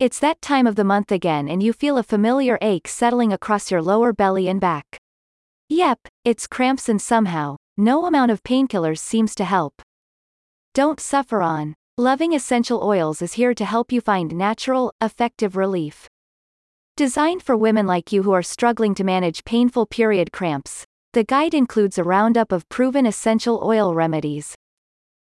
It's 0.00 0.20
that 0.20 0.40
time 0.40 0.68
of 0.68 0.76
the 0.76 0.84
month 0.84 1.10
again 1.10 1.48
and 1.48 1.60
you 1.60 1.72
feel 1.72 1.98
a 1.98 2.04
familiar 2.04 2.56
ache 2.60 2.86
settling 2.86 3.32
across 3.32 3.68
your 3.68 3.82
lower 3.82 4.12
belly 4.12 4.46
and 4.46 4.60
back. 4.60 4.96
Yep, 5.70 5.98
it's 6.24 6.46
cramps 6.46 6.88
and 6.88 7.02
somehow, 7.02 7.56
no 7.76 8.06
amount 8.06 8.30
of 8.30 8.44
painkillers 8.44 9.00
seems 9.00 9.34
to 9.34 9.44
help. 9.44 9.82
Don't 10.72 11.00
suffer 11.00 11.42
on. 11.42 11.74
Loving 11.96 12.32
Essential 12.32 12.80
Oils 12.84 13.20
is 13.22 13.32
here 13.32 13.54
to 13.54 13.64
help 13.64 13.90
you 13.90 14.00
find 14.00 14.36
natural, 14.36 14.92
effective 15.02 15.56
relief. 15.56 16.06
Designed 16.96 17.42
for 17.42 17.56
women 17.56 17.88
like 17.88 18.12
you 18.12 18.22
who 18.22 18.30
are 18.30 18.42
struggling 18.42 18.94
to 18.94 19.02
manage 19.02 19.44
painful 19.44 19.86
period 19.86 20.30
cramps, 20.30 20.84
the 21.12 21.24
guide 21.24 21.54
includes 21.54 21.98
a 21.98 22.04
roundup 22.04 22.52
of 22.52 22.68
proven 22.68 23.04
essential 23.04 23.60
oil 23.64 23.96
remedies. 23.96 24.54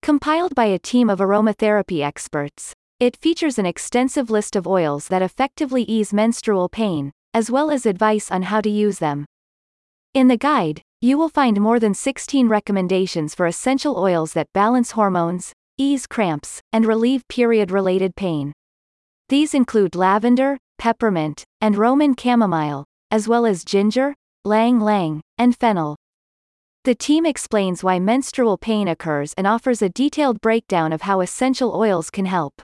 Compiled 0.00 0.54
by 0.54 0.66
a 0.66 0.78
team 0.78 1.10
of 1.10 1.18
aromatherapy 1.18 2.04
experts, 2.04 2.72
it 3.00 3.16
features 3.16 3.58
an 3.58 3.64
extensive 3.64 4.28
list 4.28 4.54
of 4.54 4.66
oils 4.66 5.08
that 5.08 5.22
effectively 5.22 5.84
ease 5.84 6.12
menstrual 6.12 6.68
pain, 6.68 7.10
as 7.32 7.50
well 7.50 7.70
as 7.70 7.86
advice 7.86 8.30
on 8.30 8.42
how 8.42 8.60
to 8.60 8.68
use 8.68 8.98
them. 8.98 9.24
In 10.12 10.28
the 10.28 10.36
guide, 10.36 10.82
you 11.00 11.16
will 11.16 11.30
find 11.30 11.58
more 11.58 11.80
than 11.80 11.94
16 11.94 12.46
recommendations 12.48 13.34
for 13.34 13.46
essential 13.46 13.98
oils 13.98 14.34
that 14.34 14.52
balance 14.52 14.90
hormones, 14.90 15.54
ease 15.78 16.06
cramps, 16.06 16.60
and 16.74 16.84
relieve 16.84 17.26
period 17.26 17.70
related 17.70 18.14
pain. 18.16 18.52
These 19.30 19.54
include 19.54 19.94
lavender, 19.94 20.58
peppermint, 20.76 21.44
and 21.62 21.78
Roman 21.78 22.14
chamomile, 22.14 22.84
as 23.10 23.26
well 23.26 23.46
as 23.46 23.64
ginger, 23.64 24.14
ylang 24.44 24.82
ylang, 24.82 25.22
and 25.38 25.56
fennel. 25.56 25.96
The 26.84 26.94
team 26.94 27.24
explains 27.24 27.82
why 27.82 27.98
menstrual 27.98 28.58
pain 28.58 28.88
occurs 28.88 29.32
and 29.38 29.46
offers 29.46 29.80
a 29.80 29.88
detailed 29.88 30.42
breakdown 30.42 30.92
of 30.92 31.02
how 31.02 31.22
essential 31.22 31.74
oils 31.74 32.10
can 32.10 32.26
help. 32.26 32.60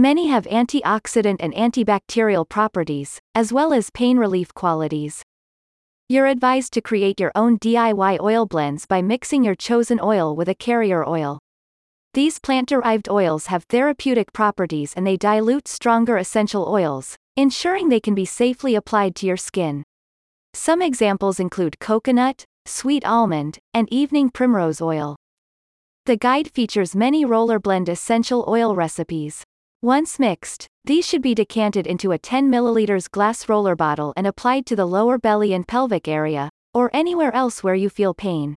Many 0.00 0.28
have 0.28 0.46
antioxidant 0.46 1.36
and 1.40 1.52
antibacterial 1.52 2.48
properties, 2.48 3.20
as 3.34 3.52
well 3.52 3.74
as 3.74 3.90
pain 3.90 4.16
relief 4.16 4.54
qualities. 4.54 5.22
You're 6.08 6.24
advised 6.24 6.72
to 6.72 6.80
create 6.80 7.20
your 7.20 7.32
own 7.34 7.58
DIY 7.58 8.18
oil 8.18 8.46
blends 8.46 8.86
by 8.86 9.02
mixing 9.02 9.44
your 9.44 9.54
chosen 9.54 10.00
oil 10.02 10.34
with 10.34 10.48
a 10.48 10.54
carrier 10.54 11.06
oil. 11.06 11.38
These 12.14 12.38
plant-derived 12.38 13.10
oils 13.10 13.48
have 13.48 13.64
therapeutic 13.64 14.32
properties 14.32 14.94
and 14.96 15.06
they 15.06 15.18
dilute 15.18 15.68
stronger 15.68 16.16
essential 16.16 16.66
oils, 16.66 17.16
ensuring 17.36 17.90
they 17.90 18.00
can 18.00 18.14
be 18.14 18.24
safely 18.24 18.74
applied 18.74 19.14
to 19.16 19.26
your 19.26 19.36
skin. 19.36 19.84
Some 20.54 20.80
examples 20.80 21.38
include 21.38 21.78
coconut, 21.78 22.46
sweet 22.64 23.04
almond, 23.04 23.58
and 23.74 23.86
evening 23.92 24.30
primrose 24.30 24.80
oil. 24.80 25.16
The 26.06 26.16
guide 26.16 26.50
features 26.50 26.96
many 26.96 27.26
roller 27.26 27.58
blend 27.58 27.90
essential 27.90 28.46
oil 28.48 28.74
recipes. 28.74 29.44
Once 29.82 30.18
mixed, 30.18 30.66
these 30.84 31.06
should 31.06 31.22
be 31.22 31.34
decanted 31.34 31.86
into 31.86 32.12
a 32.12 32.18
10 32.18 32.50
ml 32.50 33.10
glass 33.12 33.48
roller 33.48 33.74
bottle 33.74 34.12
and 34.14 34.26
applied 34.26 34.66
to 34.66 34.76
the 34.76 34.84
lower 34.84 35.16
belly 35.16 35.54
and 35.54 35.66
pelvic 35.66 36.06
area, 36.06 36.50
or 36.74 36.90
anywhere 36.92 37.34
else 37.34 37.64
where 37.64 37.74
you 37.74 37.88
feel 37.88 38.12
pain. 38.12 38.54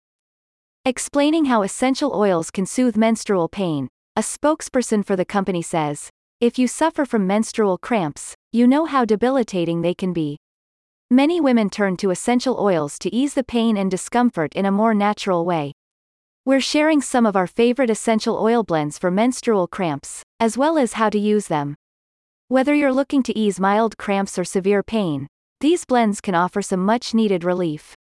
Explaining 0.87 1.45
how 1.45 1.61
essential 1.61 2.15
oils 2.15 2.51
can 2.51 2.65
soothe 2.65 2.97
menstrual 2.97 3.51
pain, 3.51 3.87
a 4.17 4.23
spokesperson 4.23 5.05
for 5.05 5.15
the 5.15 5.27
company 5.27 5.61
says, 5.61 6.09
If 6.41 6.59
you 6.59 6.67
suffer 6.67 7.05
from 7.05 7.27
menstrual 7.27 7.77
cramps, 7.77 8.35
you 8.51 8.67
know 8.67 8.87
how 8.87 9.05
debilitating 9.05 9.83
they 9.83 9.93
can 9.93 10.15
be. 10.15 10.39
Many 11.11 11.39
women 11.39 11.69
turn 11.69 11.99
to 11.99 12.09
essential 12.09 12.59
oils 12.59 12.99
to 12.99 13.15
ease 13.15 13.35
the 13.35 13.45
pain 13.45 13.77
and 13.77 13.91
discomfort 13.91 14.55
in 14.55 14.65
a 14.65 14.73
more 14.73 14.95
natural 14.95 15.45
way. 15.45 15.73
We're 16.47 16.61
sharing 16.61 17.03
some 17.03 17.27
of 17.27 17.37
our 17.37 17.47
favorite 17.47 17.91
essential 17.91 18.39
oil 18.39 18.63
blends 18.63 18.97
for 18.97 19.11
menstrual 19.11 19.67
cramps, 19.67 20.23
as 20.41 20.59
well 20.59 20.79
as 20.79 20.95
how 20.95 21.11
to 21.11 21.19
use 21.19 21.47
them. 21.47 21.77
Whether 22.49 22.75
you're 22.75 22.93
looking 22.93 23.23
to 23.23 23.39
ease 23.39 23.61
mild 23.61 23.97
cramps 23.97 24.39
or 24.39 24.45
severe 24.45 24.83
pain, 24.83 25.29
these 25.61 25.85
blends 25.85 26.21
can 26.21 26.35
offer 26.35 26.63
some 26.63 26.85
much 26.85 27.15
needed 27.15 27.45
relief. 27.45 27.95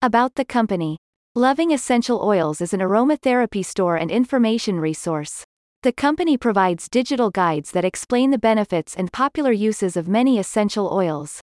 About 0.00 0.36
the 0.36 0.44
company 0.44 0.96
Loving 1.34 1.70
Essential 1.70 2.20
Oils 2.24 2.60
is 2.60 2.72
an 2.72 2.80
aromatherapy 2.80 3.64
store 3.64 3.94
and 3.94 4.10
information 4.10 4.80
resource. 4.80 5.44
The 5.82 5.92
company 5.92 6.36
provides 6.36 6.88
digital 6.88 7.30
guides 7.30 7.70
that 7.70 7.84
explain 7.84 8.32
the 8.32 8.38
benefits 8.38 8.96
and 8.96 9.12
popular 9.12 9.52
uses 9.52 9.96
of 9.96 10.08
many 10.08 10.38
essential 10.38 10.92
oils. 10.92 11.40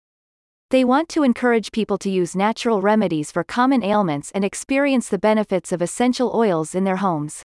They 0.70 0.84
want 0.84 1.08
to 1.10 1.24
encourage 1.24 1.72
people 1.72 1.98
to 2.00 2.10
use 2.10 2.36
natural 2.36 2.82
remedies 2.82 3.32
for 3.32 3.46
common 3.46 3.84
ailments 3.84 4.32
and 4.32 4.44
experience 4.44 5.08
the 5.08 5.18
benefits 5.18 5.72
of 5.72 5.82
essential 5.82 6.36
oils 6.36 6.76
in 6.76 6.84
their 6.84 6.98
homes. 6.98 7.45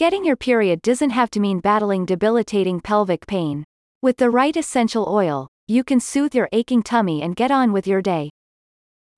Getting 0.00 0.24
your 0.24 0.34
period 0.34 0.80
doesn't 0.80 1.10
have 1.10 1.28
to 1.32 1.40
mean 1.40 1.60
battling 1.60 2.06
debilitating 2.06 2.80
pelvic 2.80 3.26
pain. 3.26 3.64
With 4.00 4.16
the 4.16 4.30
right 4.30 4.56
essential 4.56 5.06
oil, 5.06 5.48
you 5.68 5.84
can 5.84 6.00
soothe 6.00 6.34
your 6.34 6.48
aching 6.52 6.82
tummy 6.82 7.20
and 7.20 7.36
get 7.36 7.50
on 7.50 7.70
with 7.70 7.86
your 7.86 8.00
day. 8.00 8.30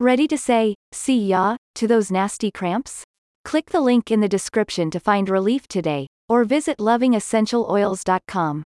Ready 0.01 0.27
to 0.27 0.37
say, 0.37 0.75
see 0.91 1.25
ya, 1.27 1.55
to 1.77 1.87
those 1.87 2.11
nasty 2.11 2.51
cramps? 2.51 3.05
Click 3.45 3.71
the 3.71 3.81
link 3.81 4.11
in 4.11 4.19
the 4.19 4.29
description 4.29 4.91
to 4.91 4.99
find 4.99 5.29
relief 5.29 5.69
today, 5.69 6.09
or 6.29 6.43
visit 6.43 6.79
lovingessentialoils.com. 6.79 8.65